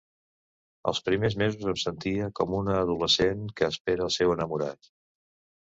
Els 0.91 1.01
primers 1.09 1.35
mesos 1.41 1.69
em 1.73 1.77
sentia 1.83 2.31
com 2.41 2.57
una 2.63 2.79
adolescent 2.87 3.47
que 3.61 3.71
espera 3.75 4.09
el 4.11 4.15
seu 4.19 4.35
enamorat. 4.39 4.95